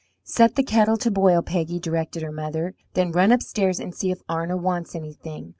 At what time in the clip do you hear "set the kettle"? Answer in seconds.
0.23-0.97